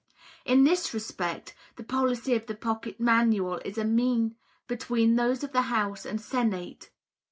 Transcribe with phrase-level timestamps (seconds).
[0.45, 4.35] In this respect the policy of the Pocket Manual is a mean
[4.67, 6.89] between those of the House and Senate.